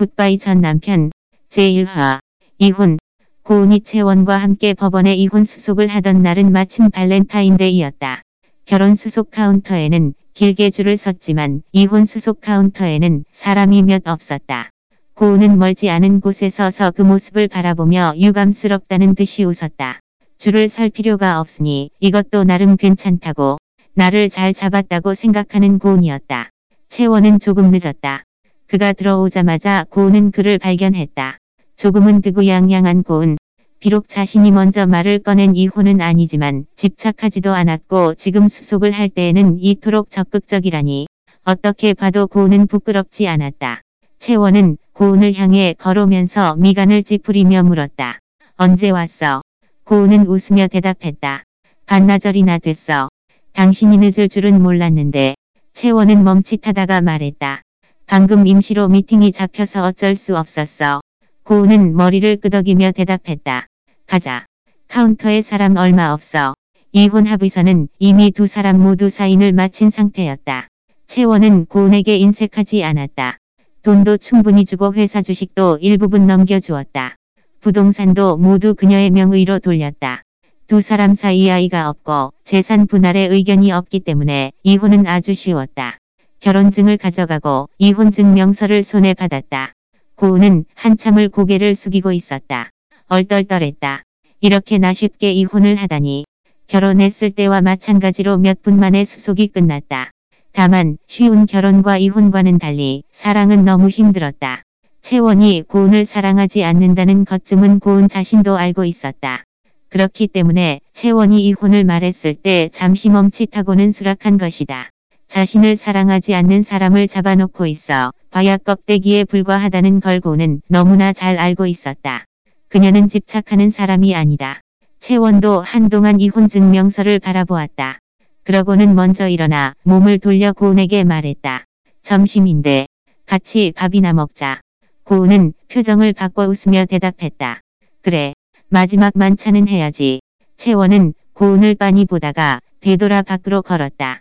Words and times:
굿바이 0.00 0.38
전 0.38 0.62
남편 0.62 1.10
제1화 1.50 2.20
이혼 2.56 2.96
고은이 3.42 3.82
채원과 3.82 4.34
함께 4.34 4.72
법원에 4.72 5.14
이혼 5.14 5.44
수속을 5.44 5.88
하던 5.88 6.22
날은 6.22 6.52
마침 6.52 6.90
발렌타인데이였다. 6.90 8.22
결혼 8.64 8.94
수속 8.94 9.30
카운터에는 9.30 10.14
길게 10.32 10.70
줄을 10.70 10.96
섰지만 10.96 11.60
이혼 11.72 12.06
수속 12.06 12.40
카운터에는 12.40 13.26
사람이 13.30 13.82
몇 13.82 14.08
없었다. 14.08 14.70
고은은 15.16 15.58
멀지 15.58 15.90
않은 15.90 16.22
곳에 16.22 16.48
서서 16.48 16.92
그 16.92 17.02
모습을 17.02 17.48
바라보며 17.48 18.14
유감스럽다는 18.16 19.14
듯이 19.14 19.44
웃었다. 19.44 20.00
줄을 20.38 20.70
설 20.70 20.88
필요가 20.88 21.40
없으니 21.40 21.90
이것도 22.00 22.44
나름 22.44 22.78
괜찮다고 22.78 23.58
날을 23.92 24.30
잘 24.30 24.54
잡았다고 24.54 25.12
생각하는 25.12 25.78
고은이었다. 25.78 26.48
채원은 26.88 27.38
조금 27.38 27.70
늦었다. 27.70 28.24
그가 28.70 28.92
들어오자마자 28.92 29.84
고은은 29.90 30.30
그를 30.30 30.56
발견했다. 30.56 31.38
조금은 31.74 32.20
뜨구양양한 32.20 33.02
고은. 33.02 33.36
비록 33.80 34.08
자신이 34.08 34.52
먼저 34.52 34.86
말을 34.86 35.18
꺼낸 35.18 35.56
이혼은 35.56 36.00
아니지만 36.00 36.66
집착하지도 36.76 37.52
않았고 37.52 38.14
지금 38.14 38.46
수속을 38.46 38.92
할 38.92 39.08
때에는 39.08 39.58
이토록 39.58 40.10
적극적이라니 40.10 41.08
어떻게 41.42 41.94
봐도 41.94 42.28
고은은 42.28 42.68
부끄럽지 42.68 43.26
않았다. 43.26 43.80
채원은 44.20 44.76
고은을 44.92 45.34
향해 45.34 45.74
걸어오면서 45.76 46.54
미간을 46.54 47.02
찌푸리며 47.02 47.64
물었다. 47.64 48.20
언제 48.54 48.90
왔어? 48.90 49.42
고은은 49.82 50.28
웃으며 50.28 50.68
대답했다. 50.68 51.42
반나절이나 51.86 52.58
됐어. 52.58 53.08
당신이 53.52 53.98
늦을 53.98 54.28
줄은 54.28 54.62
몰랐는데 54.62 55.34
채원은 55.72 56.22
멈칫하다가 56.22 57.00
말했다. 57.00 57.62
방금 58.10 58.44
임시로 58.44 58.88
미팅이 58.88 59.30
잡혀서 59.30 59.84
어쩔 59.84 60.16
수 60.16 60.36
없었어. 60.36 61.00
고은은 61.44 61.94
머리를 61.94 62.38
끄덕이며 62.38 62.90
대답했다. 62.90 63.68
가자. 64.08 64.46
카운터에 64.88 65.42
사람 65.42 65.76
얼마 65.76 66.12
없어. 66.12 66.56
이 66.90 67.06
혼 67.06 67.28
합의서는 67.28 67.86
이미 68.00 68.32
두 68.32 68.48
사람 68.48 68.80
모두 68.80 69.08
사인을 69.08 69.52
마친 69.52 69.90
상태였다. 69.90 70.66
채원은 71.06 71.66
고은에게 71.66 72.16
인색하지 72.16 72.82
않았다. 72.82 73.38
돈도 73.84 74.16
충분히 74.16 74.64
주고 74.64 74.92
회사 74.94 75.22
주식도 75.22 75.78
일부분 75.80 76.26
넘겨주었다. 76.26 77.14
부동산도 77.60 78.38
모두 78.38 78.74
그녀의 78.74 79.10
명의로 79.10 79.60
돌렸다. 79.60 80.22
두 80.66 80.80
사람 80.80 81.14
사이 81.14 81.48
아이가 81.48 81.88
없고 81.88 82.32
재산 82.42 82.88
분할에 82.88 83.20
의견이 83.26 83.70
없기 83.70 84.00
때문에 84.00 84.50
이혼은 84.64 85.06
아주 85.06 85.32
쉬웠다. 85.32 85.99
결혼증을 86.40 86.96
가져가고 86.96 87.68
이혼증 87.78 88.32
명서를 88.32 88.82
손에 88.82 89.12
받았다. 89.12 89.74
고은은 90.16 90.64
한참을 90.74 91.28
고개를 91.28 91.74
숙이고 91.74 92.12
있었다. 92.12 92.70
얼떨떨했다. 93.08 94.02
이렇게나 94.40 94.94
쉽게 94.94 95.32
이혼을 95.32 95.74
하다니. 95.76 96.24
결혼했을 96.66 97.30
때와 97.30 97.60
마찬가지로 97.60 98.38
몇 98.38 98.62
분 98.62 98.78
만에 98.80 99.04
수속이 99.04 99.48
끝났다. 99.48 100.10
다만 100.52 100.96
쉬운 101.06 101.44
결혼과 101.44 101.98
이혼과는 101.98 102.58
달리 102.58 103.02
사랑은 103.12 103.64
너무 103.66 103.88
힘들었다. 103.88 104.62
채원이 105.02 105.64
고은을 105.68 106.04
사랑하지 106.06 106.64
않는다는 106.64 107.24
것쯤은 107.26 107.80
고은 107.80 108.08
자신도 108.08 108.56
알고 108.56 108.84
있었다. 108.86 109.44
그렇기 109.90 110.28
때문에 110.28 110.80
채원이 110.94 111.44
이혼을 111.46 111.84
말했을 111.84 112.34
때 112.34 112.70
잠시 112.72 113.10
멈칫하고는 113.10 113.90
수락한 113.90 114.38
것이다. 114.38 114.88
자신을 115.30 115.76
사랑하지 115.76 116.34
않는 116.34 116.62
사람을 116.62 117.06
잡아놓고 117.06 117.66
있어 117.66 118.12
과약 118.32 118.64
껍데기에 118.64 119.22
불과하다는 119.22 120.00
걸 120.00 120.18
고는 120.18 120.60
너무나 120.66 121.12
잘 121.12 121.38
알고 121.38 121.66
있었다. 121.66 122.24
그녀는 122.66 123.08
집착하는 123.08 123.70
사람이 123.70 124.12
아니다. 124.16 124.60
채원도 124.98 125.60
한동안 125.60 126.18
이혼 126.18 126.48
증명서를 126.48 127.20
바라보았다. 127.20 128.00
그러고는 128.42 128.96
먼저 128.96 129.28
일어나 129.28 129.74
몸을 129.84 130.18
돌려 130.18 130.52
고은에게 130.52 131.04
말했다. 131.04 131.64
점심인데 132.02 132.88
같이 133.24 133.72
밥이나 133.76 134.12
먹자. 134.12 134.60
고은은 135.04 135.52
표정을 135.68 136.12
바꿔 136.12 136.46
웃으며 136.46 136.86
대답했다. 136.86 137.60
그래. 138.02 138.32
마지막 138.68 139.12
만찬은 139.14 139.68
해야지. 139.68 140.22
채원은 140.56 141.14
고은을 141.34 141.76
빤히 141.76 142.04
보다가 142.04 142.58
되돌아 142.80 143.22
밖으로 143.22 143.62
걸었다. 143.62 144.18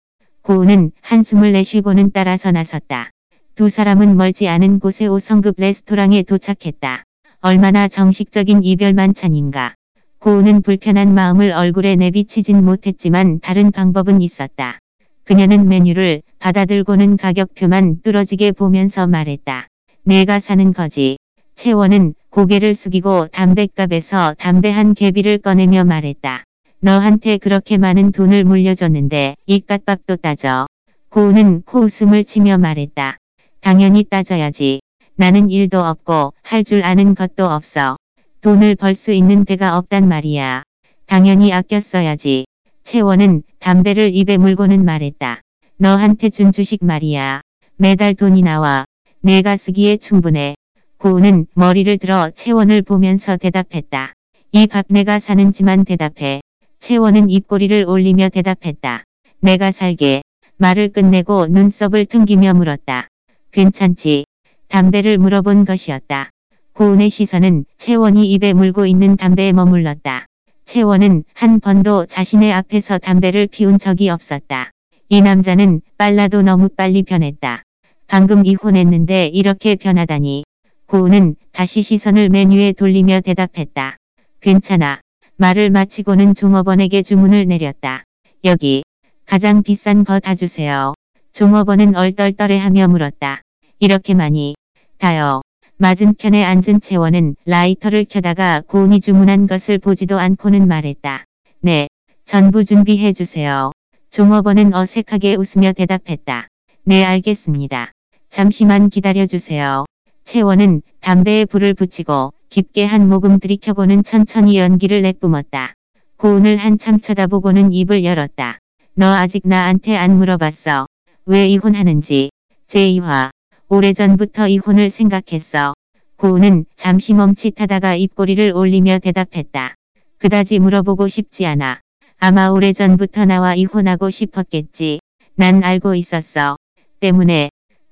고은은 0.49 0.93
한숨을 1.01 1.51
내쉬고는 1.51 2.09
따라서 2.11 2.51
나섰다. 2.51 3.11
두 3.53 3.69
사람은 3.69 4.17
멀지 4.17 4.47
않은 4.47 4.79
곳의 4.79 5.07
5성급 5.07 5.53
레스토랑에 5.57 6.23
도착했다. 6.23 7.03
얼마나 7.41 7.87
정식적인 7.87 8.63
이별 8.63 8.93
만찬인가. 8.93 9.75
고은은 10.17 10.63
불편한 10.63 11.13
마음을 11.13 11.51
얼굴에 11.51 11.97
내비치진 11.97 12.65
못했지만 12.65 13.39
다른 13.41 13.69
방법은 13.69 14.23
있었다. 14.23 14.79
그녀는 15.23 15.69
메뉴를 15.69 16.23
받아들고는 16.39 17.17
가격표만 17.17 18.01
뚫어지게 18.01 18.53
보면서 18.53 19.05
말했다. 19.05 19.67
내가 20.01 20.39
사는 20.39 20.73
거지. 20.73 21.19
채원은 21.53 22.15
고개를 22.31 22.73
숙이고 22.73 23.27
담뱃갑에서 23.27 24.33
담배 24.39 24.71
한 24.71 24.95
개비를 24.95 25.37
꺼내며 25.37 25.83
말했다. 25.83 26.43
너한테 26.81 27.37
그렇게 27.39 27.77
많은 27.77 28.13
돈을 28.13 28.45
물려줬는데 28.45 29.35
이깟밥도 29.45 30.21
따져. 30.21 30.65
고은은 31.09 31.63
코웃음을 31.63 32.23
치며 32.23 32.57
말했다. 32.57 33.17
당연히 33.59 34.05
따져야지. 34.05 34.79
나는 35.15 35.49
일도 35.49 35.83
없고 35.83 36.33
할 36.41 36.63
줄 36.63 36.83
아는 36.85 37.15
것도 37.15 37.45
없어. 37.45 37.97
돈을 38.41 38.75
벌 38.75 38.93
수 38.95 39.11
있는 39.11 39.43
데가 39.43 39.77
없단 39.77 40.07
말이야. 40.07 40.63
당연히 41.05 41.51
아껴 41.51 41.81
써야지. 41.81 42.45
채원은 42.85 43.43
담배를 43.59 44.15
입에 44.15 44.37
물고는 44.37 44.85
말했다. 44.85 45.41
너한테 45.77 46.29
준 46.29 46.53
주식 46.53 46.85
말이야. 46.85 47.41
매달 47.75 48.13
돈이 48.15 48.41
나와. 48.41 48.85
내가 49.19 49.57
쓰기에 49.57 49.97
충분해. 49.97 50.55
고은은 50.97 51.47
머리를 51.55 51.97
들어 51.97 52.29
채원을 52.29 52.83
보면서 52.83 53.35
대답했다. 53.35 54.13
이 54.53 54.65
밥 54.65 54.85
내가 54.87 55.19
사는지만 55.19 55.83
대답해. 55.83 56.39
채원은 56.89 57.29
입꼬리를 57.29 57.85
올리며 57.87 58.29
대답했다. 58.29 59.03
내가 59.41 59.69
살게. 59.69 60.23
말을 60.57 60.89
끝내고 60.89 61.45
눈썹을 61.45 62.07
퉁기며 62.07 62.55
물었다. 62.55 63.09
괜찮지. 63.51 64.25
담배를 64.69 65.19
물어본 65.19 65.65
것이었다. 65.65 66.31
고은의 66.73 67.11
시선은 67.11 67.65
채원이 67.77 68.31
입에 68.31 68.53
물고 68.53 68.87
있는 68.87 69.17
담배에 69.17 69.53
머물렀다. 69.53 70.25
채원은 70.65 71.25
한 71.35 71.59
번도 71.59 72.07
자신의 72.07 72.51
앞에서 72.53 72.97
담배를 72.97 73.45
피운 73.45 73.77
적이 73.77 74.09
없었다. 74.09 74.71
이 75.09 75.21
남자는 75.21 75.81
빨라도 75.95 76.41
너무 76.41 76.69
빨리 76.69 77.03
변했다. 77.03 77.61
방금 78.07 78.43
이혼했는데 78.43 79.27
이렇게 79.27 79.75
변하다니. 79.75 80.43
고은은 80.87 81.35
다시 81.51 81.83
시선을 81.83 82.29
메뉴에 82.29 82.71
돌리며 82.71 83.21
대답했다. 83.21 83.97
괜찮아. 84.41 85.01
말을 85.41 85.69
마치고는 85.69 86.35
종업원에게 86.35 87.01
주문을 87.01 87.47
내렸다. 87.47 88.03
여기 88.43 88.83
가장 89.25 89.63
비싼 89.63 90.03
거 90.03 90.19
다 90.19 90.35
주세요. 90.35 90.93
종업원은 91.31 91.95
얼떨떨해하며 91.95 92.89
물었다. 92.89 93.41
이렇게 93.79 94.13
많이 94.15 94.55
다요. 94.97 95.41
맞은편에 95.77 96.43
앉은 96.43 96.81
채원은 96.81 97.37
라이터를 97.45 98.03
켜다가 98.03 98.63
고은이 98.67 98.99
주문한 98.99 99.47
것을 99.47 99.77
보지도 99.77 100.19
않고는 100.19 100.67
말했다. 100.67 101.23
네, 101.61 101.87
전부 102.25 102.65
준비해 102.65 103.13
주세요. 103.13 103.71
종업원은 104.09 104.73
어색하게 104.73 105.35
웃으며 105.35 105.71
대답했다. 105.71 106.49
네 106.83 107.05
알겠습니다. 107.05 107.93
잠시만 108.29 108.89
기다려 108.89 109.25
주세요. 109.25 109.85
채원은 110.29 110.83
담배에 110.99 111.45
불을 111.45 111.73
붙이고 111.73 112.33
깊게 112.49 112.85
한 112.85 113.09
모금 113.09 113.39
들이켜고는 113.39 114.03
천천히 114.03 114.59
연기를 114.59 115.01
내뿜었다. 115.01 115.73
고은을 116.17 116.57
한참 116.57 116.99
쳐다보고는 116.99 117.71
입을 117.73 118.03
열었다. 118.03 118.59
너 118.93 119.11
아직 119.11 119.47
나한테 119.47 119.97
안 119.97 120.19
물어봤어. 120.19 120.85
왜 121.25 121.47
이혼하는지. 121.47 122.29
제2화. 122.67 123.31
오래전부터 123.69 124.49
이혼을 124.49 124.91
생각했어. 124.91 125.73
고은은 126.17 126.65
잠시 126.75 127.15
멈칫하다가 127.15 127.95
입꼬리를 127.95 128.51
올리며 128.51 128.99
대답했다. 128.99 129.73
그다지 130.19 130.59
물어보고 130.59 131.07
싶지 131.07 131.47
않아. 131.47 131.79
아마 132.19 132.49
오래전부터 132.49 133.25
나와 133.25 133.55
이혼하고 133.55 134.11
싶었겠지. 134.11 134.99
난 135.33 135.63
알고 135.63 135.95
있었어. 135.95 136.55
때문에 136.99 137.49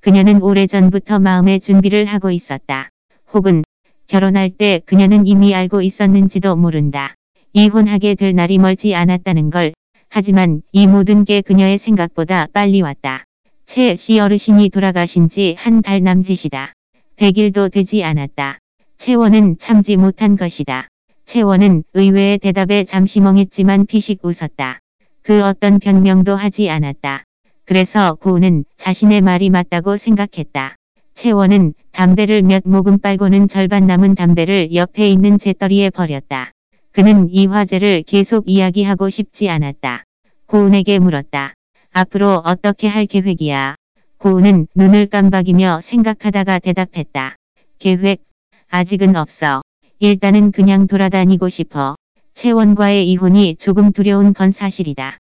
그녀는 0.07 0.41
오래전부터 0.41 1.19
마음의 1.19 1.59
준비를 1.59 2.05
하고 2.05 2.31
있었다. 2.31 2.87
혹은 3.33 3.65
결혼할 4.07 4.49
때 4.51 4.79
그녀는 4.85 5.27
이미 5.27 5.53
알고 5.53 5.81
있었는지도 5.81 6.55
모른다. 6.55 7.15
이혼하게 7.51 8.15
될 8.15 8.33
날이 8.33 8.57
멀지 8.57 8.95
않았다는 8.95 9.49
걸. 9.49 9.73
하지만 10.07 10.61
이 10.71 10.87
모든 10.87 11.25
게 11.25 11.41
그녀의 11.41 11.77
생각보다 11.77 12.47
빨리 12.53 12.81
왔다. 12.81 13.25
채 13.65 13.97
씨 13.97 14.17
어르신이 14.17 14.69
돌아가신 14.69 15.27
지 15.27 15.57
한 15.59 15.81
달 15.81 16.01
남짓이다. 16.01 16.71
100일도 17.17 17.69
되지 17.69 18.05
않았다. 18.05 18.59
채원은 18.97 19.57
참지 19.57 19.97
못한 19.97 20.37
것이다. 20.37 20.87
채원은 21.25 21.83
의외의 21.93 22.37
대답에 22.37 22.85
잠시 22.85 23.19
멍했지만 23.19 23.85
피식 23.85 24.23
웃었다. 24.23 24.79
그 25.21 25.43
어떤 25.43 25.79
변명도 25.79 26.33
하지 26.33 26.69
않았다. 26.69 27.25
그래서 27.67 28.13
고은은 28.13 28.63
자신의 28.77 29.19
말이 29.19 29.49
맞다고 29.49 29.97
생각했다. 29.97 30.77
채원은 31.15 31.73
담배를 31.91 32.41
몇 32.41 32.63
모금 32.65 32.97
빨고는 32.97 33.49
절반 33.49 33.85
남은 33.87 34.15
담배를 34.15 34.73
옆에 34.73 35.09
있는 35.09 35.37
재떨이에 35.37 35.89
버렸다. 35.89 36.53
그는 36.93 37.27
이 37.29 37.45
화제를 37.45 38.03
계속 38.03 38.45
이야기하고 38.47 39.09
싶지 39.09 39.49
않았다. 39.49 40.05
고은에게 40.45 40.99
물었다. 40.99 41.55
앞으로 41.91 42.41
어떻게 42.45 42.87
할 42.87 43.05
계획이야? 43.05 43.75
고은은 44.17 44.67
눈을 44.73 45.07
깜박이며 45.07 45.81
생각하다가 45.81 46.59
대답했다. 46.59 47.35
계획? 47.79 48.23
아직은 48.69 49.17
없어. 49.17 49.61
일단은 49.99 50.53
그냥 50.53 50.87
돌아다니고 50.87 51.49
싶어. 51.49 51.97
채원과의 52.33 53.11
이혼이 53.11 53.57
조금 53.57 53.91
두려운 53.91 54.31
건 54.31 54.51
사실이다. 54.51 55.17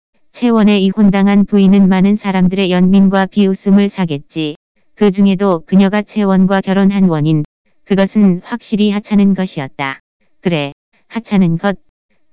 채원에 0.43 0.81
이혼당한 0.81 1.45
부인은 1.45 1.89
많은 1.89 2.17
사람들의 2.17 2.73
연민과 2.73 3.27
비웃음을 3.27 3.89
사겠지. 3.89 4.57
그 4.97 5.13
중에도 5.13 5.63
그녀가 5.65 6.03
채원과 6.03 6.63
결혼한 6.63 7.05
원인. 7.05 7.45
그것은 7.85 8.41
확실히 8.43 8.91
하찮은 8.91 9.35
것이었다. 9.35 10.01
그래, 10.41 10.73
하찮은 11.07 11.59
것. 11.59 11.79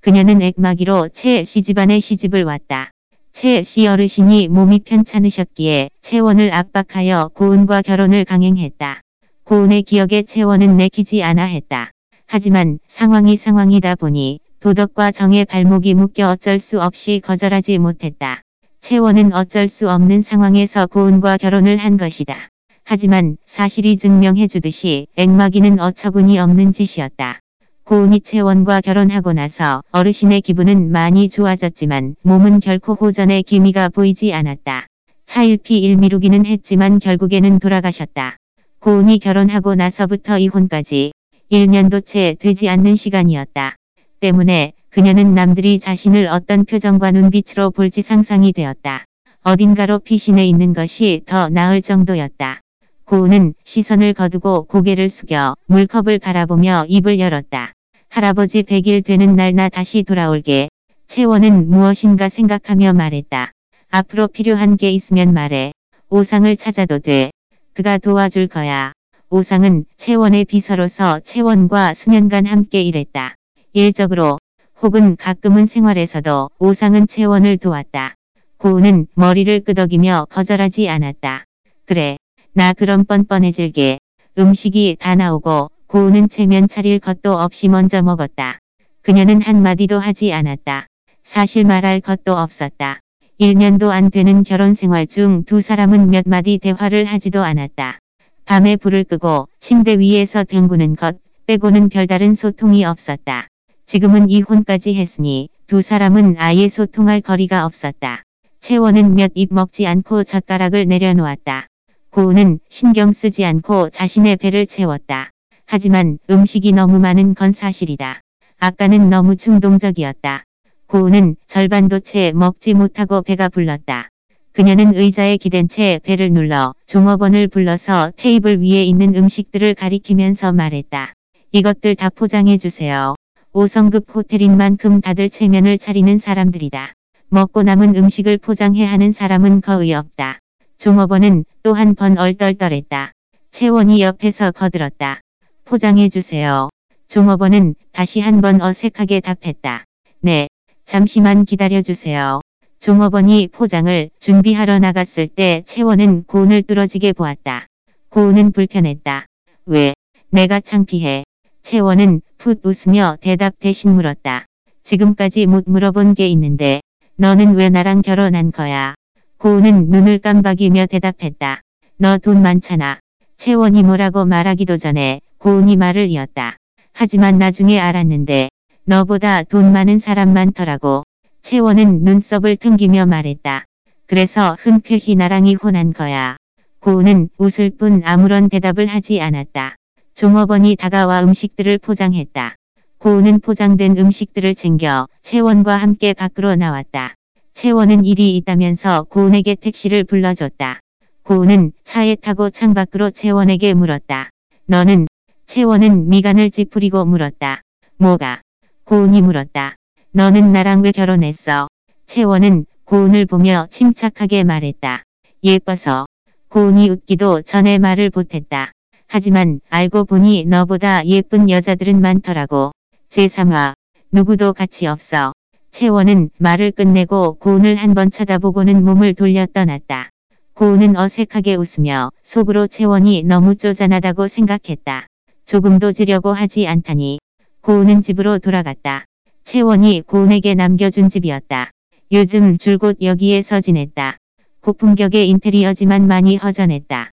그녀는 0.00 0.42
액마기로 0.42 1.10
채씨 1.10 1.62
집안에 1.62 2.00
시집을 2.00 2.42
왔다. 2.42 2.90
채씨 3.30 3.86
어르신이 3.86 4.48
몸이 4.48 4.80
편찮으셨기에 4.80 5.90
채원을 6.02 6.52
압박하여 6.52 7.30
고은과 7.34 7.82
결혼을 7.82 8.24
강행했다. 8.24 9.02
고은의 9.44 9.84
기억에 9.84 10.24
채원은 10.24 10.76
내키지 10.76 11.22
않아 11.22 11.44
했다. 11.44 11.92
하지만 12.26 12.80
상황이 12.88 13.36
상황이다 13.36 13.94
보니 13.94 14.40
도덕과 14.60 15.10
정의 15.10 15.46
발목이 15.46 15.94
묶여 15.94 16.28
어쩔 16.28 16.58
수 16.58 16.82
없이 16.82 17.22
거절하지 17.24 17.78
못했다. 17.78 18.42
채원은 18.82 19.32
어쩔 19.32 19.68
수 19.68 19.90
없는 19.90 20.20
상황에서 20.20 20.86
고은과 20.86 21.38
결혼을 21.38 21.78
한 21.78 21.96
것이다. 21.96 22.50
하지만 22.84 23.38
사실이 23.46 23.96
증명해주듯이 23.96 25.06
액마기는 25.16 25.80
어처구니 25.80 26.38
없는 26.38 26.72
짓이었다. 26.72 27.40
고은이 27.84 28.20
채원과 28.20 28.82
결혼하고 28.82 29.32
나서 29.32 29.82
어르신의 29.92 30.42
기분은 30.42 30.92
많이 30.92 31.30
좋아졌지만 31.30 32.16
몸은 32.20 32.60
결코 32.60 32.92
호전의 32.92 33.44
기미가 33.44 33.88
보이지 33.88 34.34
않았다. 34.34 34.88
차일피 35.24 35.78
일미루기는 35.78 36.44
했지만 36.44 36.98
결국에는 36.98 37.60
돌아가셨다. 37.60 38.36
고은이 38.80 39.20
결혼하고 39.20 39.74
나서부터 39.74 40.38
이혼까지 40.38 41.12
1년도 41.50 42.04
채 42.04 42.36
되지 42.38 42.68
않는 42.68 42.96
시간이었다. 42.96 43.76
때문에 44.20 44.74
그녀는 44.90 45.34
남들이 45.34 45.78
자신을 45.80 46.28
어떤 46.28 46.64
표정과 46.64 47.10
눈빛으로 47.10 47.70
볼지 47.70 48.02
상상이 48.02 48.52
되었다. 48.52 49.04
어딘가로 49.42 50.00
피신해 50.00 50.46
있는 50.46 50.74
것이 50.74 51.22
더 51.26 51.48
나을 51.48 51.80
정도였다. 51.80 52.60
고은은 53.06 53.54
시선을 53.64 54.12
거두고 54.14 54.64
고개를 54.64 55.08
숙여 55.08 55.56
물컵을 55.66 56.18
바라보며 56.18 56.84
입을 56.88 57.18
열었다. 57.18 57.72
할아버지 58.08 58.62
100일 58.62 59.04
되는 59.04 59.36
날 59.36 59.54
나 59.54 59.68
다시 59.68 60.02
돌아올게. 60.02 60.68
채원은 61.06 61.70
무엇인가 61.70 62.28
생각하며 62.28 62.92
말했다. 62.92 63.52
앞으로 63.90 64.28
필요한 64.28 64.76
게 64.76 64.90
있으면 64.90 65.32
말해. 65.32 65.72
오상을 66.08 66.56
찾아도 66.56 66.98
돼. 66.98 67.30
그가 67.74 67.98
도와줄 67.98 68.48
거야. 68.48 68.92
오상은 69.30 69.86
채원의 69.96 70.44
비서로서 70.44 71.20
채원과 71.20 71.94
수년간 71.94 72.46
함께 72.46 72.82
일했다. 72.82 73.34
일적으로 73.72 74.38
혹은 74.82 75.16
가끔은 75.16 75.66
생활에서도 75.66 76.50
오상은 76.58 77.06
채원을 77.06 77.56
도왔다. 77.58 78.14
고은은 78.56 79.06
머리를 79.14 79.60
끄덕이며 79.60 80.26
거절하지 80.30 80.88
않았다. 80.88 81.44
그래, 81.86 82.16
나 82.52 82.72
그럼 82.72 83.04
뻔뻔해질게. 83.04 83.98
음식이 84.38 84.96
다 84.98 85.14
나오고 85.14 85.70
고은은 85.86 86.28
체면 86.30 86.66
차릴 86.68 86.98
것도 86.98 87.32
없이 87.38 87.68
먼저 87.68 88.02
먹었다. 88.02 88.58
그녀는 89.02 89.40
한마디도 89.40 89.98
하지 89.98 90.32
않았다. 90.32 90.86
사실 91.22 91.64
말할 91.64 92.00
것도 92.00 92.36
없었다. 92.36 93.00
1년도 93.40 93.90
안 93.90 94.10
되는 94.10 94.42
결혼 94.42 94.74
생활 94.74 95.06
중 95.06 95.44
두 95.44 95.60
사람은 95.60 96.10
몇 96.10 96.24
마디 96.26 96.58
대화를 96.58 97.04
하지도 97.04 97.42
않았다. 97.42 97.98
밤에 98.44 98.76
불을 98.76 99.04
끄고 99.04 99.48
침대 99.60 99.98
위에서 99.98 100.42
뒹구는 100.44 100.96
것 100.96 101.18
빼고는 101.46 101.88
별다른 101.88 102.34
소통이 102.34 102.84
없었다. 102.84 103.46
지금은 103.90 104.30
이혼까지 104.30 104.94
했으니 104.94 105.48
두 105.66 105.80
사람은 105.80 106.36
아예 106.38 106.68
소통할 106.68 107.20
거리가 107.20 107.66
없었다. 107.66 108.22
채원은 108.60 109.16
몇 109.16 109.32
입 109.34 109.52
먹지 109.52 109.84
않고 109.84 110.22
젓가락을 110.22 110.86
내려놓았다. 110.86 111.66
고우는 112.10 112.60
신경 112.68 113.10
쓰지 113.10 113.44
않고 113.44 113.90
자신의 113.90 114.36
배를 114.36 114.66
채웠다. 114.66 115.30
하지만 115.66 116.18
음식이 116.30 116.70
너무 116.70 117.00
많은 117.00 117.34
건 117.34 117.50
사실이다. 117.50 118.20
아까는 118.60 119.10
너무 119.10 119.34
충동적이었다. 119.34 120.44
고우는 120.86 121.34
절반도 121.48 121.98
채 121.98 122.30
먹지 122.32 122.74
못하고 122.74 123.22
배가 123.22 123.48
불렀다. 123.48 124.08
그녀는 124.52 124.94
의자에 124.94 125.36
기댄 125.36 125.66
채 125.66 125.98
배를 126.04 126.30
눌러 126.30 126.76
종업원을 126.86 127.48
불러서 127.48 128.12
테이블 128.14 128.62
위에 128.62 128.84
있는 128.84 129.16
음식들을 129.16 129.74
가리키면서 129.74 130.52
말했다. 130.52 131.12
이것들 131.50 131.96
다 131.96 132.08
포장해 132.08 132.56
주세요. 132.56 133.16
5성급 133.52 134.14
호텔인 134.14 134.56
만큼 134.56 135.00
다들 135.00 135.28
체면을 135.28 135.78
차리는 135.78 136.18
사람들이다. 136.18 136.92
먹고 137.30 137.62
남은 137.62 137.96
음식을 137.96 138.38
포장해 138.38 138.84
하는 138.84 139.10
사람은 139.12 139.60
거의 139.60 139.92
없다. 139.92 140.38
종업원은 140.78 141.44
또 141.62 141.74
한 141.74 141.94
번 141.94 142.16
얼떨떨했다. 142.16 143.12
채원이 143.50 144.00
옆에서 144.02 144.52
거들었다. 144.52 145.20
포장해 145.64 146.08
주세요. 146.08 146.68
종업원은 147.08 147.74
다시 147.92 148.20
한 148.20 148.40
번 148.40 148.60
어색하게 148.62 149.20
답했다. 149.20 149.84
네, 150.20 150.48
잠시만 150.84 151.44
기다려 151.44 151.82
주세요. 151.82 152.40
종업원이 152.78 153.48
포장을 153.48 154.10
준비하러 154.20 154.78
나갔을 154.78 155.26
때 155.26 155.62
채원은 155.66 156.24
고운을 156.24 156.62
뚫어지게 156.62 157.12
보았다. 157.14 157.66
고운은 158.10 158.52
불편했다. 158.52 159.26
왜? 159.66 159.94
내가 160.30 160.60
창피해. 160.60 161.24
채원은 161.62 162.22
풋 162.40 162.60
웃으며 162.64 163.18
대답 163.20 163.58
대신 163.58 163.90
물었다. 163.90 164.46
지금까지 164.82 165.44
못 165.44 165.64
물어본 165.66 166.14
게 166.14 166.26
있는데 166.28 166.80
너는 167.16 167.54
왜 167.54 167.68
나랑 167.68 168.00
결혼한 168.00 168.50
거야? 168.50 168.94
고은은 169.36 169.90
눈을 169.90 170.20
깜박이며 170.20 170.86
대답했다. 170.86 171.60
너 171.98 172.16
돈 172.16 172.40
많잖아. 172.40 172.98
채원이 173.36 173.82
뭐라고 173.82 174.24
말하기도 174.24 174.78
전에 174.78 175.20
고은이 175.36 175.76
말을 175.76 176.08
이었다. 176.08 176.56
하지만 176.94 177.38
나중에 177.38 177.78
알았는데 177.78 178.48
너보다 178.84 179.42
돈 179.42 179.70
많은 179.70 179.98
사람 179.98 180.32
많더라고. 180.32 181.02
채원은 181.42 182.04
눈썹을 182.04 182.56
튕기며 182.56 183.04
말했다. 183.04 183.66
그래서 184.06 184.56
흔쾌히 184.58 185.14
나랑 185.14 185.46
이혼한 185.46 185.92
거야. 185.92 186.38
고은은 186.80 187.28
웃을 187.36 187.68
뿐 187.68 188.00
아무런 188.06 188.48
대답을 188.48 188.86
하지 188.86 189.20
않았다. 189.20 189.76
종업원이 190.20 190.76
다가와 190.76 191.22
음식들을 191.24 191.78
포장했다. 191.78 192.54
고우는 192.98 193.40
포장된 193.40 193.96
음식들을 193.96 194.54
챙겨 194.54 195.08
채원과 195.22 195.78
함께 195.78 196.12
밖으로 196.12 196.56
나왔다. 196.56 197.14
채원은 197.54 198.04
일이 198.04 198.36
있다면서 198.36 199.04
고은에게 199.04 199.54
택시를 199.54 200.04
불러줬다. 200.04 200.80
고은은 201.22 201.72
차에 201.84 202.16
타고 202.16 202.50
창밖으로 202.50 203.08
채원에게 203.08 203.72
물었다. 203.72 204.28
너는? 204.66 205.06
채원은 205.46 206.10
미간을 206.10 206.50
찌푸리고 206.50 207.06
물었다. 207.06 207.62
뭐가? 207.96 208.42
고은이 208.84 209.22
물었다. 209.22 209.76
너는 210.12 210.52
나랑 210.52 210.82
왜 210.82 210.92
결혼했어? 210.92 211.68
채원은 212.04 212.66
고은을 212.84 213.24
보며 213.24 213.68
침착하게 213.70 214.44
말했다. 214.44 215.02
예뻐서. 215.44 216.04
고은이 216.50 216.90
웃기도 216.90 217.40
전에 217.40 217.78
말을 217.78 218.10
못했다. 218.14 218.72
하지만 219.20 219.60
알고 219.70 220.04
보니 220.04 220.44
너보다 220.44 221.04
예쁜 221.04 221.50
여자들은 221.50 222.00
많더라고. 222.00 222.70
제3화. 223.08 223.74
누구도 224.12 224.52
같이 224.52 224.86
없어. 224.86 225.32
채원은 225.72 226.30
말을 226.38 226.70
끝내고 226.70 227.34
고은을 227.40 227.74
한 227.74 227.94
번 227.94 228.12
쳐다보고는 228.12 228.84
몸을 228.84 229.14
돌려 229.14 229.46
떠났다. 229.46 230.10
고은은 230.54 230.96
어색하게 230.96 231.56
웃으며 231.56 232.12
속으로 232.22 232.68
채원이 232.68 233.24
너무 233.24 233.56
쪼잔하다고 233.56 234.28
생각했다. 234.28 235.08
조금도 235.44 235.90
지려고 235.90 236.32
하지 236.32 236.68
않다니. 236.68 237.18
고은은 237.62 238.02
집으로 238.02 238.38
돌아갔다. 238.38 239.06
채원이 239.42 240.02
고은에게 240.06 240.54
남겨준 240.54 241.08
집이었다. 241.10 241.72
요즘 242.12 242.58
줄곧 242.58 242.98
여기에서 243.02 243.60
지냈다. 243.60 244.18
고품격의 244.60 245.28
인테리어지만 245.30 246.06
많이 246.06 246.36
허전했다. 246.36 247.09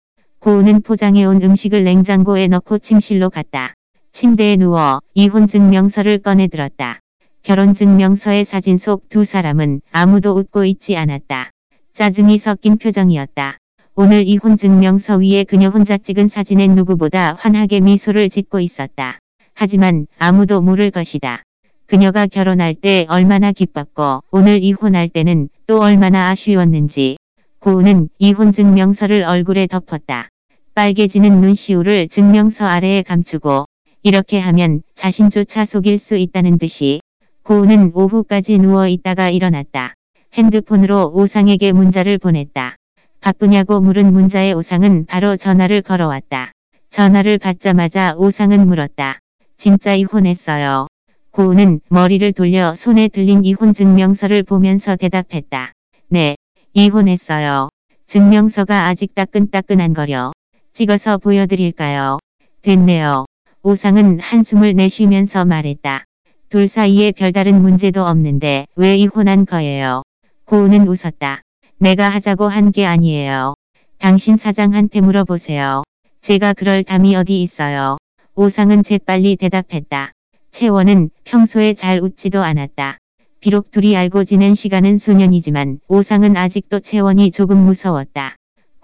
고은은 0.46 0.82
포장해온 0.82 1.42
음식을 1.42 1.82
냉장고에 1.82 2.46
넣고 2.46 2.78
침실로 2.78 3.30
갔다. 3.30 3.74
침대에 4.12 4.54
누워 4.54 5.00
이혼 5.12 5.48
증명서를 5.48 6.18
꺼내 6.18 6.46
들었다. 6.46 7.00
결혼 7.42 7.74
증명서의 7.74 8.44
사진 8.44 8.76
속 8.76 9.08
두 9.08 9.24
사람은 9.24 9.80
아무도 9.90 10.36
웃고 10.36 10.64
있지 10.66 10.96
않았다. 10.96 11.50
짜증이 11.94 12.38
섞인 12.38 12.78
표정이었다. 12.78 13.58
오늘 13.96 14.24
이혼 14.24 14.56
증명서 14.56 15.16
위에 15.16 15.42
그녀 15.42 15.68
혼자 15.68 15.98
찍은 15.98 16.28
사진엔 16.28 16.76
누구보다 16.76 17.34
환하게 17.34 17.80
미소를 17.80 18.30
짓고 18.30 18.60
있었다. 18.60 19.18
하지만 19.52 20.06
아무도 20.16 20.62
모를 20.62 20.92
것이다. 20.92 21.42
그녀가 21.86 22.28
결혼할 22.28 22.76
때 22.76 23.04
얼마나 23.08 23.50
기뻤고 23.50 24.22
오늘 24.30 24.62
이혼할 24.62 25.08
때는 25.08 25.48
또 25.66 25.80
얼마나 25.80 26.28
아쉬웠는지 26.28 27.16
고은은 27.58 28.10
이혼 28.20 28.52
증명서를 28.52 29.24
얼굴에 29.24 29.66
덮었다. 29.66 30.28
빨개지는 30.76 31.40
눈시울을 31.40 32.08
증명서 32.08 32.66
아래에 32.66 33.00
감추고 33.00 33.64
이렇게 34.02 34.38
하면 34.38 34.82
자신조차 34.94 35.64
속일 35.64 35.96
수 35.96 36.16
있다는 36.16 36.58
듯이 36.58 37.00
고은은 37.44 37.92
오후까지 37.94 38.58
누워 38.58 38.86
있다가 38.86 39.30
일어났다. 39.30 39.94
핸드폰으로 40.34 41.12
오상에게 41.14 41.72
문자를 41.72 42.18
보냈다. 42.18 42.76
바쁘냐고 43.22 43.80
물은 43.80 44.12
문자의 44.12 44.52
오상은 44.52 45.06
바로 45.06 45.38
전화를 45.38 45.80
걸어왔다. 45.80 46.52
전화를 46.90 47.38
받자마자 47.38 48.14
오상은 48.14 48.66
물었다. 48.66 49.20
진짜 49.56 49.94
이혼했어요. 49.94 50.88
고은은 51.30 51.80
머리를 51.88 52.30
돌려 52.34 52.74
손에 52.74 53.08
들린 53.08 53.46
이혼 53.46 53.72
증명서를 53.72 54.42
보면서 54.42 54.96
대답했다. 54.96 55.72
네, 56.08 56.36
이혼했어요. 56.74 57.70
증명서가 58.06 58.88
아직 58.88 59.14
따끈따끈한거려. 59.14 60.32
찍어서 60.80 61.16
보여드릴까요? 61.16 62.18
됐네요. 62.60 63.24
오상은 63.62 64.20
한숨을 64.20 64.74
내쉬면서 64.74 65.46
말했다. 65.46 66.04
둘 66.50 66.68
사이에 66.68 67.12
별다른 67.12 67.62
문제도 67.62 68.04
없는데 68.04 68.66
왜 68.76 68.96
이혼한 68.98 69.46
거예요? 69.46 70.02
고은은 70.44 70.86
웃었다. 70.86 71.40
내가 71.78 72.10
하자고 72.10 72.48
한 72.48 72.72
게 72.72 72.84
아니에요. 72.84 73.54
당신 73.96 74.36
사장한테 74.36 75.00
물어보세요. 75.00 75.82
제가 76.20 76.52
그럴 76.52 76.84
담이 76.84 77.16
어디 77.16 77.40
있어요. 77.40 77.96
오상은 78.34 78.82
재빨리 78.82 79.36
대답했다. 79.36 80.12
채원은 80.50 81.08
평소에 81.24 81.72
잘 81.72 82.00
웃지도 82.02 82.42
않았다. 82.42 82.98
비록 83.40 83.70
둘이 83.70 83.96
알고 83.96 84.24
지낸 84.24 84.54
시간은 84.54 84.98
수년이지만 84.98 85.80
오상은 85.88 86.36
아직도 86.36 86.80
채원이 86.80 87.30
조금 87.30 87.64
무서웠다. 87.64 88.36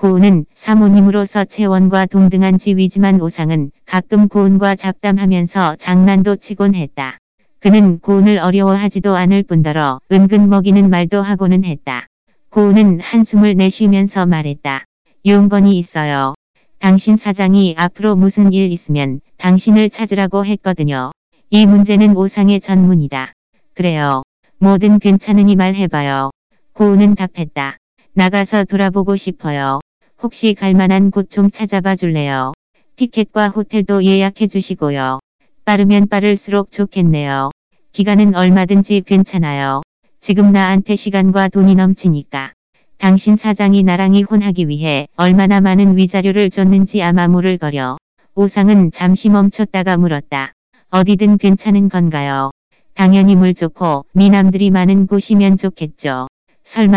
고은은 0.03 0.47
사모님으로서 0.57 1.45
채원과 1.45 2.07
동등한 2.07 2.59
지위지만 2.59 3.21
오상은 3.21 3.71
가끔 3.87 4.27
고은과 4.27 4.75
잡담하면서 4.75 5.77
장난도 5.77 6.35
치곤 6.35 6.75
했다. 6.75 7.19
그는 7.61 8.01
고은을 8.01 8.39
어려워하지도 8.39 9.15
않을 9.15 9.45
뿐더러 9.45 10.01
은근 10.11 10.49
먹이는 10.49 10.91
말도 10.91 11.23
하고는 11.23 11.63
했다. 11.63 12.09
고은은 12.51 12.99
한숨을 12.99 13.55
내쉬면서 13.55 14.27
말했다. 14.27 14.87
용건이 15.25 15.79
있어요. 15.79 16.35
당신 16.81 17.15
사장이 17.15 17.77
앞으로 17.79 18.17
무슨 18.17 18.53
일 18.53 18.73
있으면 18.73 19.21
당신을 19.37 19.89
찾으라고 19.89 20.45
했거든요. 20.45 21.13
이 21.49 21.65
문제는 21.65 22.17
오상의 22.17 22.61
전문이다. 22.61 23.35
그래요. 23.75 24.25
뭐든 24.59 24.99
괜찮으니 24.99 25.55
말해봐요. 25.55 26.33
고은은 26.73 27.15
답했다. 27.15 27.77
나가서 28.15 28.65
돌아보고 28.65 29.15
싶어요. 29.15 29.79
혹시 30.23 30.55
갈만한 30.55 31.11
곳 31.11 31.31
좀 31.31 31.51
찾아봐 31.51 31.97
줄래요? 31.97 32.53
티켓과 32.95 33.49
호텔도 33.49 34.05
예약해 34.05 34.47
주시고요. 34.47 35.19
빠르면 35.65 36.07
빠를수록 36.09 36.71
좋겠네요. 36.71 37.51
기간은 37.91 38.37
얼마든지 38.37 39.03
괜찮아요. 39.05 39.83
지금 40.21 40.53
나한테 40.53 40.95
시간과 40.95 41.49
돈이 41.49 41.75
넘치니까. 41.75 42.53
당신 42.99 43.35
사장이 43.35 43.83
나랑 43.83 44.15
이혼하기 44.15 44.69
위해 44.69 45.09
얼마나 45.17 45.61
많은 45.61 45.97
위자료를 45.97 46.51
줬는지 46.51 47.03
아마 47.03 47.27
모를 47.27 47.59
거려. 47.59 47.97
오상은 48.37 48.93
잠시 48.93 49.29
멈췄다가 49.29 49.97
물었다. 49.97 50.53
어디든 50.91 51.39
괜찮은 51.39 51.89
건가요? 51.89 52.53
당연히 52.95 53.35
물 53.35 53.55
좋고 53.55 54.05
미남들이 54.13 54.71
많은 54.71 55.09
곳이면 55.09 55.57
좋겠죠. 55.57 56.29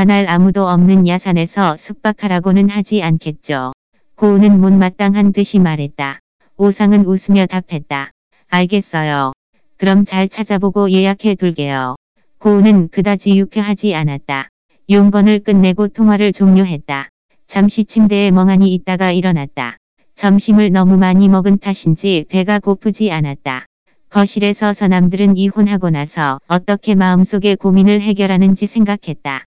날 0.06 0.30
아무도 0.30 0.70
없는 0.70 1.06
야산에서 1.06 1.76
숙박하라고는 1.76 2.70
하지 2.70 3.04
않겠죠. 3.04 3.74
고은은 4.16 4.62
못마땅한 4.62 5.34
듯이 5.34 5.60
말했다. 5.60 6.20
오상은 6.56 7.06
웃으며 7.06 7.46
답했다. 7.46 8.12
알겠어요. 8.48 9.34
그럼 9.76 10.06
잘 10.06 10.30
찾아보고 10.30 10.92
예약해 10.92 11.36
둘게요. 11.36 11.98
고은은 12.38 12.88
그다지 12.88 13.38
유쾌하지 13.38 13.96
않았다. 13.96 14.48
용건을 14.90 15.40
끝내고 15.40 15.90
통화를 15.90 16.32
종료했다. 16.32 17.10
잠시 17.48 17.84
침대에 17.84 18.32
멍하니 18.32 18.74
있다가 18.76 19.12
일어났다. 19.12 19.76
점심을 20.16 20.72
너무 20.72 20.96
많이 20.96 21.28
먹은 21.28 21.58
탓인지 21.58 22.28
배가 22.30 22.60
고프지 22.60 23.12
않았다. 23.12 23.66
거실에 24.10 24.54
서서 24.54 24.88
남들은 24.88 25.36
이혼하고 25.36 25.90
나서 25.90 26.40
어떻게 26.48 26.96
마음속의 26.96 27.58
고민을 27.58 28.00
해결하는지 28.00 28.68
생각했다. 28.68 29.45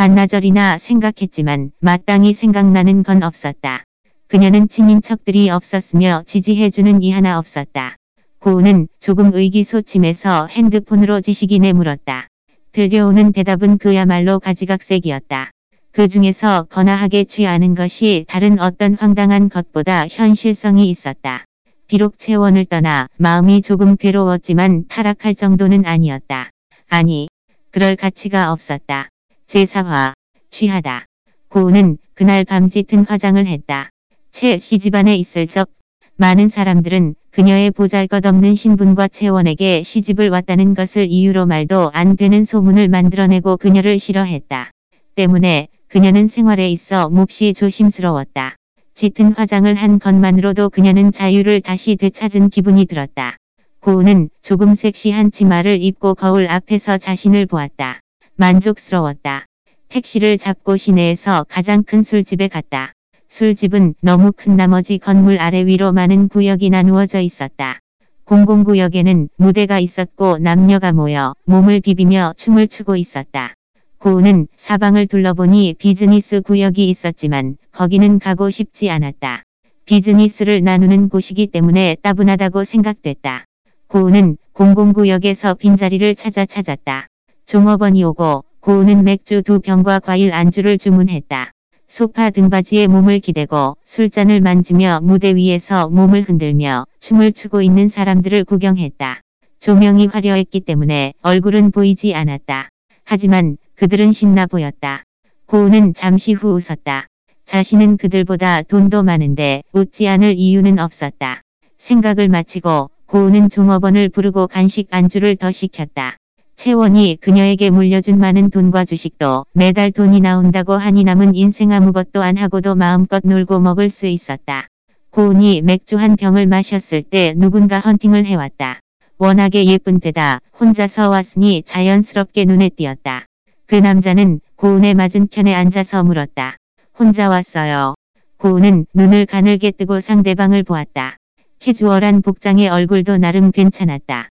반나절이나 0.00 0.78
생각했지만 0.78 1.72
마땅히 1.78 2.32
생각나는 2.32 3.02
건 3.02 3.22
없었다. 3.22 3.84
그녀는 4.28 4.66
친인척들이 4.66 5.50
없었으며 5.50 6.22
지지해주는 6.26 7.02
이 7.02 7.10
하나 7.10 7.38
없었다. 7.38 7.96
고은은 8.38 8.88
조금 8.98 9.34
의기소침해서 9.34 10.46
핸드폰으로 10.46 11.20
지식인에 11.20 11.74
물었다. 11.74 12.28
들려오는 12.72 13.32
대답은 13.34 13.76
그야말로 13.76 14.38
가지각색이었다. 14.38 15.50
그 15.92 16.08
중에서 16.08 16.62
거나하게 16.70 17.24
취하는 17.24 17.74
것이 17.74 18.24
다른 18.26 18.58
어떤 18.58 18.94
황당한 18.94 19.50
것보다 19.50 20.08
현실성이 20.08 20.88
있었다. 20.88 21.44
비록 21.88 22.18
채원을 22.18 22.64
떠나 22.64 23.06
마음이 23.18 23.60
조금 23.60 23.98
괴로웠지만 23.98 24.86
타락할 24.88 25.34
정도는 25.34 25.84
아니었다. 25.84 26.48
아니, 26.88 27.28
그럴 27.70 27.96
가치가 27.96 28.50
없었다. 28.50 29.10
제4화, 29.50 30.12
취하다. 30.50 31.06
고은은 31.48 31.98
그날 32.14 32.44
밤 32.44 32.70
짙은 32.70 33.04
화장을 33.04 33.44
했다. 33.44 33.90
채 34.30 34.58
시집안에 34.58 35.16
있을 35.16 35.48
적 35.48 35.70
많은 36.14 36.46
사람들은 36.46 37.16
그녀의 37.32 37.72
보잘것없는 37.72 38.54
신분과 38.54 39.08
채원에게 39.08 39.82
시집을 39.82 40.28
왔다는 40.28 40.74
것을 40.74 41.08
이유로 41.08 41.46
말도 41.46 41.90
안 41.92 42.16
되는 42.16 42.44
소문을 42.44 42.86
만들어내고 42.86 43.56
그녀를 43.56 43.98
싫어했다. 43.98 44.70
때문에 45.16 45.66
그녀는 45.88 46.28
생활에 46.28 46.70
있어 46.70 47.08
몹시 47.08 47.52
조심스러웠다. 47.52 48.54
짙은 48.94 49.32
화장을 49.32 49.74
한 49.74 49.98
것만으로도 49.98 50.70
그녀는 50.70 51.10
자유를 51.10 51.60
다시 51.60 51.96
되찾은 51.96 52.50
기분이 52.50 52.84
들었다. 52.84 53.36
고은은 53.80 54.30
조금 54.42 54.76
섹시한 54.76 55.32
치마를 55.32 55.82
입고 55.82 56.14
거울 56.14 56.46
앞에서 56.48 56.98
자신을 56.98 57.46
보았다. 57.46 57.99
만족스러웠다. 58.40 59.44
택시를 59.88 60.38
잡고 60.38 60.78
시내에서 60.78 61.44
가장 61.50 61.82
큰 61.82 62.00
술집에 62.00 62.48
갔다. 62.48 62.94
술집은 63.28 63.96
너무 64.00 64.32
큰 64.34 64.56
나머지 64.56 64.96
건물 64.96 65.38
아래 65.38 65.66
위로 65.66 65.92
많은 65.92 66.28
구역이 66.28 66.70
나누어져 66.70 67.20
있었다. 67.20 67.80
공공구역에는 68.24 69.28
무대가 69.36 69.78
있었고 69.78 70.38
남녀가 70.38 70.90
모여 70.90 71.34
몸을 71.44 71.80
비비며 71.80 72.32
춤을 72.38 72.68
추고 72.68 72.96
있었다. 72.96 73.52
고우는 73.98 74.48
사방을 74.56 75.06
둘러보니 75.06 75.74
비즈니스 75.78 76.40
구역이 76.40 76.88
있었지만 76.88 77.58
거기는 77.72 78.18
가고 78.18 78.48
싶지 78.48 78.88
않았다. 78.88 79.42
비즈니스를 79.84 80.64
나누는 80.64 81.10
곳이기 81.10 81.48
때문에 81.48 81.98
따분하다고 82.00 82.64
생각됐다. 82.64 83.44
고우는 83.88 84.38
공공구역에서 84.54 85.54
빈자리를 85.54 86.14
찾아 86.14 86.46
찾았다. 86.46 87.09
종업원이 87.50 88.04
오고 88.04 88.44
고우는 88.60 89.02
맥주 89.02 89.42
두 89.42 89.58
병과 89.58 89.98
과일 89.98 90.32
안주를 90.32 90.78
주문했다. 90.78 91.50
소파 91.88 92.30
등받이에 92.30 92.86
몸을 92.86 93.18
기대고 93.18 93.76
술잔을 93.84 94.40
만지며 94.40 95.00
무대 95.02 95.34
위에서 95.34 95.88
몸을 95.88 96.22
흔들며 96.22 96.86
춤을 97.00 97.32
추고 97.32 97.60
있는 97.60 97.88
사람들을 97.88 98.44
구경했다. 98.44 99.22
조명이 99.58 100.06
화려했기 100.06 100.60
때문에 100.60 101.14
얼굴은 101.22 101.72
보이지 101.72 102.14
않았다. 102.14 102.68
하지만 103.02 103.56
그들은 103.74 104.12
신나 104.12 104.46
보였다. 104.46 105.02
고우는 105.46 105.94
잠시 105.94 106.34
후 106.34 106.52
웃었다. 106.52 107.08
자신은 107.46 107.96
그들보다 107.96 108.62
돈도 108.62 109.02
많은데 109.02 109.64
웃지 109.72 110.06
않을 110.06 110.36
이유는 110.36 110.78
없었다. 110.78 111.42
생각을 111.78 112.28
마치고 112.28 112.90
고우는 113.06 113.48
종업원을 113.48 114.08
부르고 114.10 114.46
간식 114.46 114.86
안주를 114.92 115.34
더 115.34 115.50
시켰다. 115.50 116.19
채원이 116.60 117.16
그녀에게 117.22 117.70
물려준 117.70 118.18
많은 118.18 118.50
돈과 118.50 118.84
주식도 118.84 119.46
매달 119.54 119.90
돈이 119.90 120.20
나온다고 120.20 120.74
하니 120.74 121.04
남은 121.04 121.34
인생 121.34 121.72
아무것도 121.72 122.22
안 122.22 122.36
하고도 122.36 122.74
마음껏 122.74 123.22
놀고 123.24 123.60
먹을 123.60 123.88
수 123.88 124.06
있었다. 124.06 124.66
고은이 125.08 125.62
맥주 125.62 125.96
한 125.96 126.16
병을 126.16 126.46
마셨을 126.46 127.00
때 127.00 127.32
누군가 127.34 127.78
헌팅을 127.78 128.26
해왔다. 128.26 128.80
워낙에 129.16 129.64
예쁜 129.64 130.00
데다 130.00 130.40
혼자서 130.60 131.08
왔으니 131.08 131.62
자연스럽게 131.64 132.44
눈에 132.44 132.68
띄었다. 132.68 133.24
그 133.64 133.76
남자는 133.76 134.40
고은의 134.56 134.92
맞은편에 134.92 135.54
앉아서 135.54 136.04
물었다. 136.04 136.58
혼자 136.98 137.30
왔어요. 137.30 137.94
고은은 138.36 138.84
눈을 138.92 139.24
가늘게 139.24 139.70
뜨고 139.70 140.00
상대방을 140.00 140.64
보았다. 140.64 141.16
캐주얼한 141.58 142.20
복장의 142.20 142.68
얼굴도 142.68 143.16
나름 143.16 143.50
괜찮았다. 143.50 144.29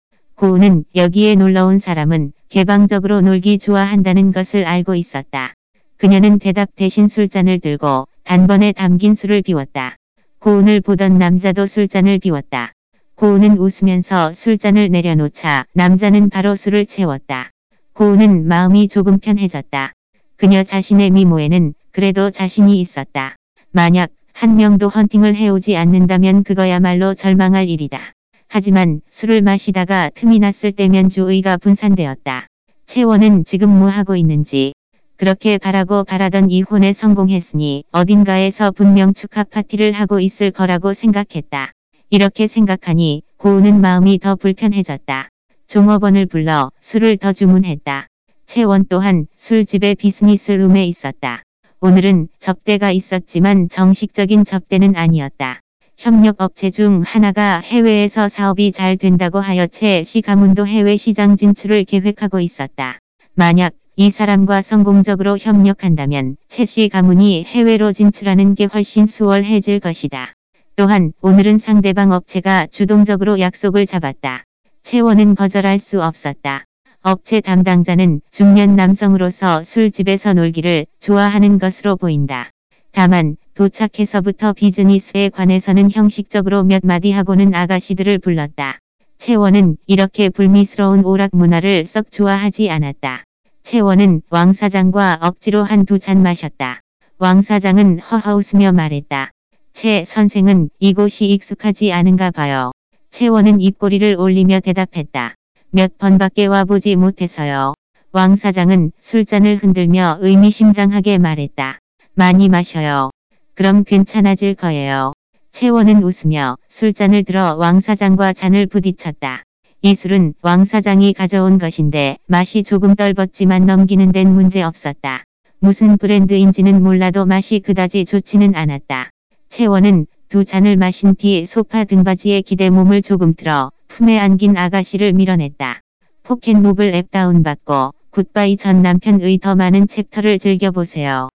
고은은 0.43 0.87
여기에 0.97 1.37
놀러온 1.37 1.79
사람은 1.79 2.33
개방적으로 2.49 3.21
놀기 3.21 3.61
좋아한다는 3.61 4.33
것을 4.33 4.67
알고 4.67 4.97
있었다. 4.97 5.55
그녀는 5.97 6.41
대답 6.41 6.75
대신 6.75 7.07
술잔을 7.07 7.61
들고 7.61 8.09
단번에 8.25 8.73
담긴 8.73 9.15
술을 9.15 9.43
비웠다. 9.43 9.95
고은을 10.41 10.81
보던 10.81 11.17
남자도 11.17 11.67
술잔을 11.67 12.19
비웠다. 12.19 12.73
고은은 13.15 13.57
웃으면서 13.57 14.33
술잔을 14.33 14.89
내려놓자 14.89 15.67
남자는 15.75 16.29
바로 16.29 16.57
술을 16.57 16.87
채웠다. 16.87 17.53
고은은 17.93 18.49
마음이 18.49 18.89
조금 18.89 19.21
편해졌다. 19.21 19.93
그녀 20.35 20.65
자신의 20.65 21.13
미모에는 21.13 21.73
그래도 21.93 22.33
자신이 22.33 22.81
있었다. 22.81 23.37
만약 23.71 24.11
한 24.33 24.57
명도 24.57 24.89
헌팅을 24.89 25.37
해오지 25.37 25.77
않는다면 25.77 26.43
그거야말로 26.43 27.15
절망할 27.15 27.69
일이다. 27.69 28.13
하지만 28.55 29.01
술을 29.09 29.41
마시다가 29.41 30.11
틈이 30.15 30.39
났을 30.39 30.73
때면 30.73 31.09
주의가 31.09 31.57
분산되었다. 31.57 32.49
채원은 32.85 33.47
지금 33.47 33.71
뭐 33.71 33.89
하고 33.89 34.15
있는지 34.15 34.75
그렇게 35.17 35.57
바라고 35.57 36.05
바라던 36.05 36.51
이혼에 36.51 36.93
성공했으니 36.93 37.85
어딘가에서 37.93 38.71
분명 38.71 39.15
축하 39.15 39.43
파티를 39.43 39.93
하고 39.93 40.21
있을 40.21 40.51
거라고 40.51 40.93
생각했다. 40.93 41.73
이렇게 42.11 42.47
생각하니 42.47 43.23
고우는 43.39 43.81
마음이 43.81 44.19
더 44.19 44.37
불편해졌다. 44.37 45.31
종업원을 45.67 46.27
불러 46.27 46.71
술을 46.79 47.17
더 47.17 47.33
주문했다. 47.33 48.07
채원 48.45 48.85
또한 48.87 49.29
술집의 49.35 49.95
비즈니스 49.95 50.53
룸에 50.53 50.85
있었다. 50.85 51.43
오늘은 51.81 52.29
접대가 52.39 52.91
있었지만 52.91 53.71
정식적인 53.71 54.45
접대는 54.45 54.95
아니었다. 54.95 55.61
협력업체 55.97 56.71
중 56.71 57.03
하나가 57.05 57.61
해외에서 57.61 58.29
사업이 58.29 58.73
잘 58.73 58.97
된다고 58.97 59.39
하여 59.41 59.67
최씨 59.67 60.21
가문도 60.21 60.67
해외 60.67 60.97
시장 60.97 61.37
진출을 61.37 61.85
계획하고 61.85 62.41
있었다. 62.41 62.99
만약 63.35 63.75
이 63.97 64.11
사람과 64.11 64.63
성공적으로 64.63 65.37
협력한다면 65.39 66.37
최씨 66.49 66.89
가문이 66.89 67.45
해외로 67.45 67.93
진출하는 67.93 68.55
게 68.55 68.65
훨씬 68.65 69.07
수월해질 69.07 69.81
것이다. 69.81 70.33
또한 70.77 71.13
오늘은 71.21 71.59
상대방 71.59 72.11
업체가 72.11 72.67
주동적으로 72.71 73.39
약속을 73.39 73.87
잡았다. 73.87 74.45
채원은 74.83 75.35
거절할 75.35 75.79
수 75.79 76.03
없었다. 76.03 76.65
업체 77.03 77.41
담당자는 77.41 78.21
중년 78.31 78.77
남성으로서 78.77 79.63
술집에서 79.63 80.33
놀기를 80.33 80.87
좋아하는 80.99 81.59
것으로 81.59 81.97
보인다. 81.97 82.51
다만 82.93 83.37
도착해서부터 83.55 84.55
비즈니스에 84.55 85.29
관해서는 85.29 85.91
형식적으로 85.91 86.65
몇 86.65 86.81
마디 86.85 87.11
하고는 87.13 87.55
아가씨들을 87.55 88.19
불렀다. 88.19 88.79
채원은 89.19 89.77
이렇게 89.87 90.31
불미스러운 90.31 91.05
오락 91.05 91.31
문화를 91.33 91.85
썩 91.85 92.11
좋아하지 92.11 92.71
않았다. 92.71 93.25
채원은 93.63 94.23
왕 94.31 94.53
사장과 94.53 95.19
억지로 95.23 95.63
한 95.65 95.85
두 95.85 95.99
잔 95.99 96.23
마셨다. 96.23 96.81
왕 97.19 97.43
사장은 97.43 98.01
허허 98.01 98.35
웃으며 98.37 98.73
말했다. 98.73 99.31
채 99.73 100.05
선생은 100.05 100.71
이곳이 100.81 101.27
익숙하지 101.27 101.93
않은가 101.93 102.31
봐요. 102.31 102.73
채원은 103.11 103.61
입꼬리를 103.61 104.17
올리며 104.19 104.61
대답했다. 104.61 105.35
몇 105.71 105.99
번밖에 105.99 106.47
와보지 106.47 106.97
못해서요. 106.97 107.75
왕 108.13 108.35
사장은 108.37 108.93
술잔을 108.99 109.57
흔들며 109.57 110.19
의미심장하게 110.21 111.19
말했다. 111.19 111.79
많이 112.15 112.49
마셔요. 112.49 113.11
그럼 113.55 113.85
괜찮아질 113.85 114.55
거예요. 114.55 115.13
채원은 115.53 116.03
웃으며 116.03 116.57
술잔을 116.71 117.25
들어 117.25 117.55
왕 117.57 117.81
사장과 117.81 118.33
잔을 118.33 118.67
부딪혔다. 118.67 119.43
이 119.83 119.95
술은 119.95 120.35
왕 120.41 120.65
사장이 120.65 121.13
가져온 121.13 121.59
것인데 121.59 122.17
맛이 122.27 122.63
조금 122.63 122.95
떨었지만 122.95 123.67
넘기는 123.67 124.11
데는 124.11 124.33
문제 124.33 124.63
없었다. 124.63 125.25
무슨 125.59 125.99
브랜드인지는 125.99 126.83
몰라도 126.83 127.27
맛이 127.27 127.61
그다지 127.61 128.07
좋지는 128.07 128.55
않았다. 128.55 129.11
채원은 129.51 130.07
두 130.31 130.47
잔을 130.47 130.77
마신 130.77 131.15
뒤 131.15 131.45
소파 131.45 131.85
등받이에 131.85 132.41
기대 132.41 132.71
몸을 132.71 133.03
조금 133.03 133.35
틀어 133.35 133.71
품에 133.89 134.19
안긴 134.19 134.57
아가씨를 134.57 135.13
밀어냈다. 135.13 135.81
포켓노블 136.23 136.95
앱 136.95 137.11
다운받고 137.11 137.93
굿바이 138.11 138.57
전 138.57 138.81
남편의 138.81 139.39
더 139.39 139.55
많은 139.55 139.89
챕터를 139.89 140.39
즐겨보세요. 140.39 141.29